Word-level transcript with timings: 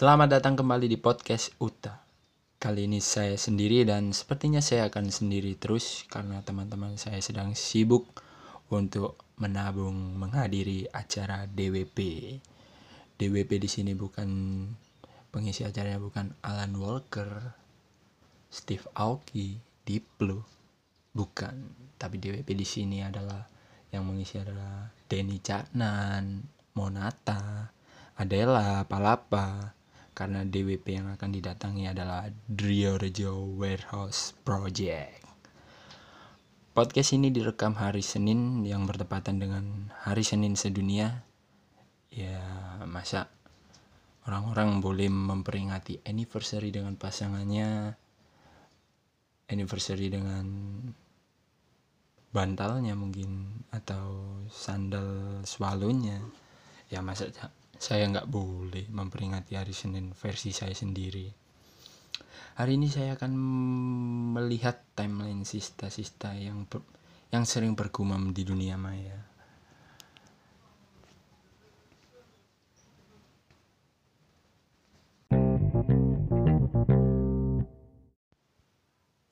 Selamat 0.00 0.40
datang 0.40 0.56
kembali 0.56 0.88
di 0.88 0.96
podcast 0.96 1.52
Uta. 1.60 2.00
Kali 2.56 2.88
ini 2.88 3.04
saya 3.04 3.36
sendiri 3.36 3.84
dan 3.84 4.16
sepertinya 4.16 4.64
saya 4.64 4.88
akan 4.88 5.12
sendiri 5.12 5.60
terus 5.60 6.08
karena 6.08 6.40
teman-teman 6.40 6.96
saya 6.96 7.20
sedang 7.20 7.52
sibuk 7.52 8.08
untuk 8.72 9.20
menabung 9.36 10.16
menghadiri 10.16 10.88
acara 10.88 11.44
DWP. 11.44 12.00
DWP 13.20 13.60
di 13.60 13.68
sini 13.68 13.92
bukan 13.92 14.28
pengisi 15.28 15.68
acaranya 15.68 16.00
bukan 16.00 16.32
Alan 16.48 16.80
Walker, 16.80 17.52
Steve 18.48 18.88
Aoki, 18.96 19.60
Diplo, 19.84 20.48
bukan. 21.12 21.76
Tapi 22.00 22.16
DWP 22.16 22.48
di 22.56 22.64
sini 22.64 23.04
adalah 23.04 23.44
yang 23.92 24.08
mengisi 24.08 24.40
adalah 24.40 24.88
Denny 25.04 25.44
Caknan, 25.44 26.40
Monata, 26.72 27.68
Adela, 28.16 28.88
Palapa, 28.88 29.76
karena 30.12 30.44
DWP 30.44 30.86
yang 31.00 31.08
akan 31.14 31.30
didatangi 31.32 31.88
adalah 31.88 32.28
Driorejo 32.46 33.56
Warehouse 33.56 34.36
Project. 34.42 35.20
Podcast 36.70 37.12
ini 37.18 37.34
direkam 37.34 37.74
hari 37.74 38.00
Senin 38.00 38.62
yang 38.62 38.86
bertepatan 38.86 39.42
dengan 39.42 39.90
Hari 40.06 40.22
Senin 40.22 40.54
Sedunia. 40.54 41.26
Ya, 42.14 42.38
masa 42.86 43.26
orang-orang 44.24 44.78
boleh 44.78 45.10
memperingati 45.10 45.98
anniversary 46.06 46.70
dengan 46.70 46.94
pasangannya, 46.94 47.98
anniversary 49.50 50.14
dengan 50.14 50.46
bantalnya 52.30 52.94
mungkin 52.94 53.66
atau 53.74 54.38
sandal 54.46 55.42
swallownya. 55.42 56.22
Ya 56.86 57.02
masa 57.02 57.30
saya 57.80 58.04
nggak 58.12 58.28
boleh 58.28 58.84
memperingati 58.92 59.56
hari 59.56 59.72
Senin 59.72 60.12
versi 60.12 60.52
saya 60.52 60.76
sendiri. 60.76 61.32
Hari 62.60 62.76
ini 62.76 62.92
saya 62.92 63.16
akan 63.16 63.32
melihat 64.36 64.84
timeline 64.92 65.48
sista-sista 65.48 66.36
yang 66.36 66.68
ber, 66.68 66.84
yang 67.32 67.48
sering 67.48 67.72
bergumam 67.72 68.36
di 68.36 68.44
dunia 68.44 68.76
maya. 68.76 69.16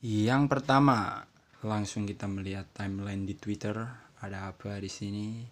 Yang 0.00 0.42
pertama, 0.48 1.20
langsung 1.60 2.08
kita 2.08 2.24
melihat 2.24 2.64
timeline 2.72 3.28
di 3.28 3.36
Twitter. 3.36 3.76
Ada 4.24 4.56
apa 4.56 4.80
di 4.80 4.88
sini? 4.88 5.44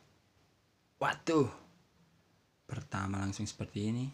Waduh, 0.96 1.65
pertama 2.66 3.22
langsung 3.22 3.46
seperti 3.46 3.78
ini. 3.88 4.06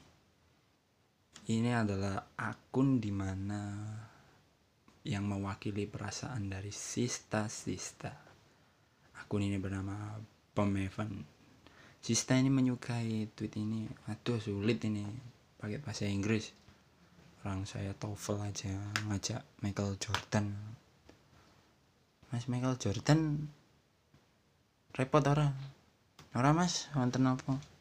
Ini 1.43 1.75
adalah 1.75 2.39
akun 2.39 3.03
di 3.03 3.11
mana 3.11 3.83
yang 5.03 5.27
mewakili 5.27 5.91
perasaan 5.91 6.47
dari 6.47 6.71
sista-sista. 6.71 8.15
Akun 9.19 9.43
ini 9.43 9.59
bernama 9.59 10.15
Pomevan. 10.55 11.25
Sista 11.99 12.39
ini 12.39 12.53
menyukai 12.53 13.27
tweet 13.35 13.59
ini. 13.59 13.89
Aduh 14.07 14.39
sulit 14.39 14.79
ini 14.87 15.03
pakai 15.59 15.83
bahasa 15.83 16.07
Inggris. 16.07 16.55
Orang 17.43 17.67
saya 17.67 17.91
TOEFL 17.99 18.39
aja 18.47 18.71
ngajak 19.11 19.43
Michael 19.67 19.99
Jordan. 19.99 20.55
Mas 22.31 22.47
Michael 22.47 22.79
Jordan 22.79 23.51
repot 24.95 25.25
ora? 25.27 25.51
Ora 26.39 26.55
Mas, 26.55 26.87
wonten 26.95 27.27
apa? 27.27 27.72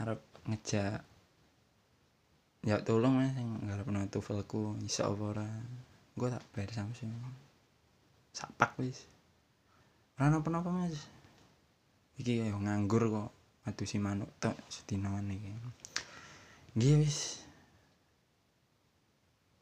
Arep 0.00 0.20
ngejak 0.48 1.00
ya 2.64 2.80
tolong 2.80 3.20
mas 3.20 3.36
yang 3.36 3.60
nggak 3.60 3.84
pernah 3.84 4.08
tuvelku 4.08 4.74
bisa 4.80 5.06
apa 5.06 5.24
ora. 5.36 5.48
Gue 6.14 6.28
tak 6.30 6.42
bayar 6.54 6.70
Samsung 6.72 7.12
sapak 8.34 8.74
wis. 8.82 9.06
Ora 10.18 10.32
napa 10.32 10.48
napa 10.50 10.70
mas. 10.74 11.06
Iki 12.18 12.50
yo 12.50 12.58
nganggur 12.58 13.10
kok 13.10 13.30
atuh 13.66 13.86
si 13.86 14.02
manuk 14.02 14.30
tok 14.42 14.58
sedinoan 14.66 15.30
iki. 15.30 15.50
Nggih 16.74 16.94
wis. 17.02 17.44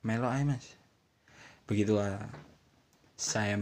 Melo 0.07 0.33
ae 0.33 0.45
mas. 0.49 0.77
Begitulah 1.69 2.19
saya 3.17 3.55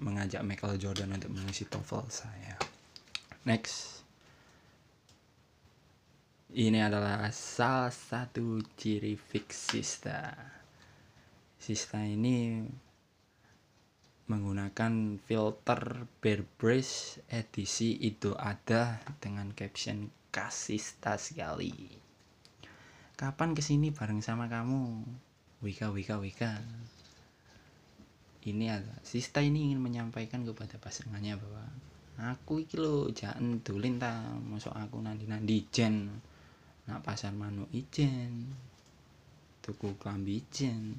mengajak 0.00 0.40
Michael 0.40 0.80
Jordan 0.80 1.14
untuk 1.14 1.30
mengisi 1.36 1.68
TOEFL 1.68 2.08
saya. 2.08 2.56
Next 3.44 4.01
ini 6.52 6.84
adalah 6.84 7.32
salah 7.32 7.88
satu 7.88 8.60
ciri 8.76 9.16
fix 9.16 9.72
Sista. 9.72 10.36
Sista 11.56 12.04
ini 12.04 12.60
menggunakan 14.28 15.16
filter 15.16 16.04
Bearbrush 16.20 17.24
edisi 17.32 17.96
itu 18.04 18.36
ada 18.36 19.00
dengan 19.16 19.56
caption 19.56 20.12
kasista 20.28 21.16
sekali. 21.16 21.72
Kapan 23.16 23.56
ke 23.56 23.64
sini 23.64 23.88
bareng 23.88 24.20
sama 24.20 24.44
kamu? 24.52 25.08
Wika 25.64 25.88
Wika 25.88 26.20
Wika. 26.20 26.60
Ini 28.44 28.66
ada 28.68 28.92
Sista 29.00 29.40
ini 29.40 29.72
ingin 29.72 29.80
menyampaikan 29.80 30.44
kepada 30.44 30.76
pasangannya 30.76 31.40
bahwa 31.40 31.64
aku 32.36 32.60
iki 32.60 32.76
lo 32.76 33.08
jangan 33.08 33.64
dulin 33.64 33.96
ta 33.96 34.20
masuk 34.44 34.76
aku 34.76 35.00
nanti 35.00 35.24
nanti 35.24 35.64
jen 35.72 36.12
nak 36.90 37.02
pasar 37.06 37.30
manuk 37.30 37.70
ijen 37.70 38.50
tuku 39.62 39.94
klambi 39.96 40.42
ijen. 40.42 40.98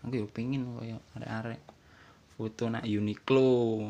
Aku 0.00 0.24
yo 0.24 0.26
pengin 0.32 0.64
koyo 0.64 0.98
arek-arek. 1.14 1.62
Foto 2.32 2.72
nak 2.72 2.88
Uniqlo 2.88 3.84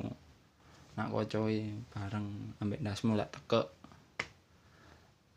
nak 0.98 1.15
kocoe 1.15 1.78
bareng 1.94 2.59
ambek 2.59 2.82
dasmu 2.82 3.15
lak 3.15 3.31
teke 3.31 3.62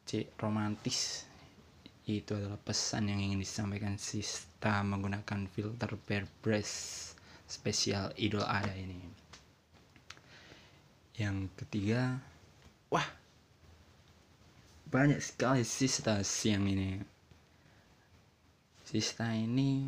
cek 0.10 0.34
romantis. 0.42 1.30
Itu 2.02 2.34
adalah 2.34 2.58
pesan 2.58 3.14
yang 3.14 3.22
ingin 3.22 3.40
disampaikan 3.40 3.96
Sista 4.02 4.82
menggunakan 4.82 5.46
filter 5.46 5.94
Bearbrush 6.02 7.14
spesial 7.46 8.10
Idol 8.18 8.42
ada 8.42 8.74
ini. 8.74 8.98
Yang 11.22 11.54
ketiga 11.62 12.18
wah 12.90 13.21
banyak 14.92 15.24
sekali 15.24 15.64
sista 15.64 16.20
siang 16.20 16.68
ini. 16.68 17.00
Sista 18.84 19.32
ini 19.32 19.88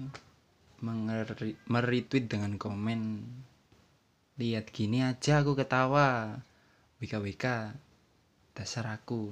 mengeri, 0.80 1.60
meretweet 1.68 2.32
dengan 2.32 2.56
komen 2.56 3.20
lihat 4.40 4.72
gini 4.72 5.04
aja 5.04 5.44
aku 5.44 5.60
ketawa. 5.60 6.40
Wika 7.04 7.20
wika 7.20 7.76
dasar 8.56 8.96
aku. 8.96 9.28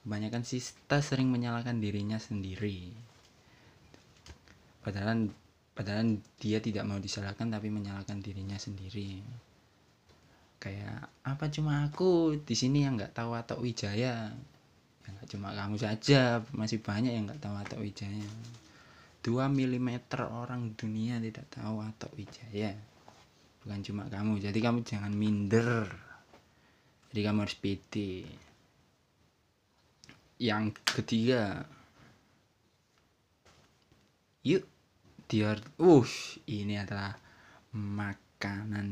Kebanyakan 0.00 0.48
sista 0.48 1.04
sering 1.04 1.28
menyalahkan 1.28 1.76
dirinya 1.76 2.16
sendiri. 2.16 2.88
Padahal 4.80 5.28
padahal 5.76 6.24
dia 6.40 6.56
tidak 6.64 6.88
mau 6.88 6.96
disalahkan 6.96 7.52
tapi 7.52 7.68
menyalahkan 7.68 8.16
dirinya 8.24 8.56
sendiri. 8.56 9.20
Kayak 10.56 11.12
apa 11.20 11.52
cuma 11.52 11.84
aku 11.84 12.40
di 12.40 12.56
sini 12.56 12.88
yang 12.88 12.96
nggak 12.96 13.12
tahu 13.12 13.36
atau 13.36 13.60
Wijaya? 13.60 14.32
ya 14.32 14.50
nggak 15.08 15.28
cuma 15.32 15.52
kamu 15.56 15.76
saja 15.80 16.44
masih 16.52 16.80
banyak 16.80 17.12
yang 17.12 17.24
nggak 17.28 17.40
tahu 17.40 17.56
atau 17.56 17.78
Wijaya. 17.80 18.28
2 19.20 19.36
mm 19.52 19.90
orang 20.16 20.72
dunia 20.76 21.20
tidak 21.20 21.46
tahu 21.52 21.84
atau 21.84 22.08
Wijaya. 22.16 22.72
Bukan 23.60 23.80
cuma 23.84 24.08
kamu 24.08 24.40
jadi 24.40 24.58
kamu 24.60 24.80
jangan 24.84 25.12
minder. 25.12 25.84
Jadi 27.12 27.20
kamu 27.20 27.44
harus 27.44 27.56
pede. 27.60 28.24
Yang 30.40 30.80
ketiga 30.88 31.68
yuk 34.40 34.64
dia 35.28 35.52
uh 35.76 36.10
ini 36.48 36.80
adalah 36.80 37.12
makanan 37.76 38.88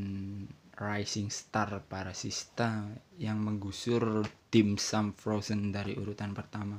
rising 0.79 1.27
star 1.29 1.83
para 1.91 2.15
sista 2.15 2.87
yang 3.19 3.43
menggusur 3.43 4.23
dimsum 4.47 5.11
frozen 5.11 5.75
dari 5.75 5.99
urutan 5.99 6.31
pertama. 6.31 6.79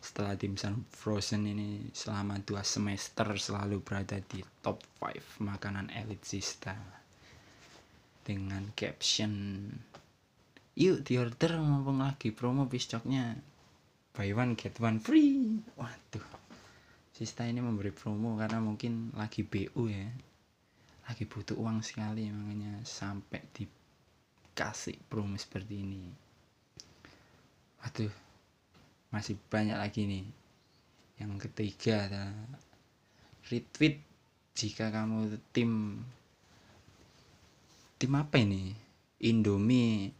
Setelah 0.00 0.36
dimsum 0.36 0.84
frozen 0.92 1.48
ini 1.48 1.88
selama 1.92 2.40
dua 2.44 2.60
semester 2.64 3.24
selalu 3.36 3.80
berada 3.80 4.20
di 4.20 4.44
top 4.60 4.80
5 5.00 5.40
makanan 5.40 5.88
elit 5.92 6.20
sista. 6.24 6.76
Dengan 8.20 8.68
caption 8.76 9.32
yuk 10.76 11.02
di 11.02 11.16
order 11.16 11.60
mumpung 11.60 12.00
lagi 12.04 12.30
promo 12.30 12.68
piscoknya 12.68 13.36
buy 14.12 14.30
one 14.36 14.52
get 14.52 14.76
one 14.80 15.00
free. 15.00 15.64
Waduh. 15.80 16.28
Sista 17.16 17.44
ini 17.44 17.60
memberi 17.60 17.92
promo 17.92 18.36
karena 18.36 18.60
mungkin 18.60 19.12
lagi 19.16 19.44
BU 19.44 19.84
ya 19.88 20.29
lagi 21.10 21.26
butuh 21.26 21.58
uang 21.58 21.82
sekali 21.82 22.30
makanya 22.30 22.86
sampai 22.86 23.42
dikasih 23.50 24.94
promo 25.10 25.34
seperti 25.34 25.82
ini. 25.82 26.06
Waduh 27.82 28.14
masih 29.10 29.34
banyak 29.50 29.74
lagi 29.74 30.06
nih. 30.06 30.26
Yang 31.18 31.50
ketiga 31.50 32.06
adalah 32.06 32.30
retweet 33.50 33.98
jika 34.54 34.94
kamu 34.94 35.34
tim 35.50 35.98
tim 37.98 38.12
apa 38.14 38.38
ini? 38.38 38.70
Indomie 39.18 40.14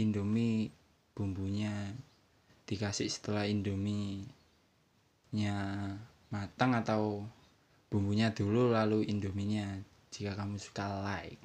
Indomie 0.00 0.72
bumbunya 1.12 1.92
dikasih 2.64 3.12
setelah 3.12 3.44
Indomie 3.44 4.24
nya 5.36 5.60
matang 6.32 6.72
atau 6.72 7.28
bumbunya 7.90 8.30
dulu 8.30 8.70
lalu 8.70 9.02
indominya 9.06 9.66
jika 10.10 10.34
kamu 10.34 10.58
suka 10.58 10.84
like. 11.06 11.40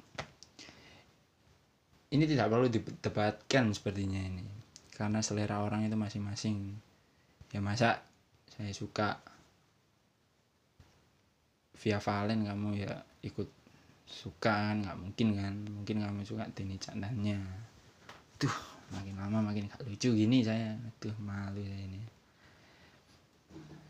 Ini 2.10 2.22
tidak 2.26 2.50
perlu 2.50 2.66
didebatkan 2.70 3.74
sepertinya 3.74 4.18
ini 4.18 4.46
karena 4.94 5.22
selera 5.22 5.62
orang 5.62 5.86
itu 5.86 5.94
masing-masing. 5.98 6.74
Ya 7.50 7.62
masa 7.62 8.02
saya 8.50 8.70
suka 8.74 9.18
via 11.76 11.98
Valen 12.02 12.46
kamu 12.46 12.68
ya 12.78 12.94
ikut 13.22 13.48
suka 14.06 14.70
kan? 14.70 14.82
Nggak 14.82 14.98
mungkin 14.98 15.28
kan? 15.38 15.54
Mungkin 15.66 15.96
kamu 16.02 16.20
suka 16.26 16.46
Dini 16.54 16.78
Candanya 16.78 17.38
tuh 18.36 18.52
makin 18.92 19.18
lama 19.18 19.50
makin 19.50 19.66
gak 19.66 19.82
lucu 19.86 20.14
gini 20.14 20.42
saya. 20.46 20.78
Tuh 20.98 21.14
malu 21.22 21.62
saya 21.62 21.82
ini. 21.86 22.02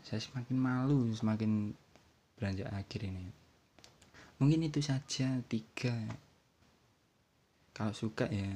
Saya 0.05 0.19
semakin 0.21 0.57
malu 0.57 1.13
semakin 1.13 1.73
beranjak 2.37 2.69
akhir 2.69 3.09
ini 3.09 3.46
mungkin 4.37 4.69
itu 4.69 4.81
saja 4.81 5.41
tiga. 5.49 5.93
Kalau 7.73 7.93
suka 7.93 8.25
ya 8.29 8.49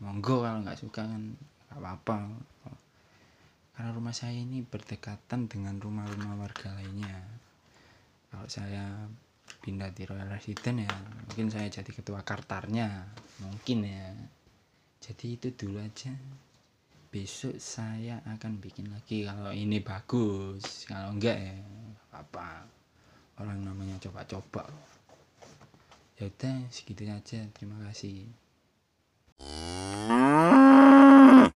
monggo. 0.00 0.44
Kalau 0.44 0.60
nggak 0.64 0.80
suka 0.80 1.04
kan 1.04 1.22
nggak 1.68 1.80
apa-apa. 1.80 2.18
Karena 3.76 3.90
rumah 3.96 4.12
saya 4.12 4.36
ini 4.36 4.60
berdekatan 4.60 5.48
dengan 5.48 5.80
rumah-rumah 5.80 6.36
warga 6.36 6.76
lainnya. 6.76 7.16
Kalau 8.28 8.46
saya 8.46 9.08
pindah 9.60 9.90
di 9.90 10.06
Royal 10.06 10.30
Resident 10.30 10.86
ya 10.86 10.94
mungkin 11.26 11.48
saya 11.48 11.68
jadi 11.68 11.90
ketua 11.90 12.20
kartarnya. 12.20 13.08
Mungkin 13.44 13.78
ya. 13.84 14.08
Jadi 15.00 15.26
itu 15.40 15.48
dulu 15.56 15.80
aja. 15.80 16.12
Besok 17.10 17.56
saya 17.56 18.20
akan 18.28 18.60
bikin 18.60 18.92
lagi. 18.92 19.24
Kalau 19.24 19.50
ini 19.50 19.80
bagus 19.80 20.84
kalau 20.84 21.16
enggak 21.16 21.36
ya 21.40 21.56
apa 22.12 22.79
orang 23.40 23.64
namanya 23.64 23.96
coba-coba. 24.04 24.68
Ya 26.20 26.28
udah 26.28 26.68
segitu 26.68 27.08
aja. 27.08 27.40
Terima 27.56 27.80
kasih. 27.88 28.28